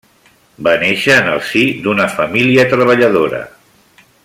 Va 0.67 0.71
néixer 0.83 1.17
en 1.17 1.29
el 1.33 1.43
si 1.49 1.61
d'una 1.85 2.09
família 2.15 2.67
treballadora. 2.73 3.45